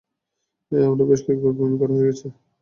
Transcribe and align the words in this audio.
আমার 0.71 1.07
বেশ 1.09 1.21
কয়েকবার 1.25 1.51
বমি 1.57 1.75
করা 1.79 1.93
হয়ে 1.95 2.07
গেছে! 2.09 2.27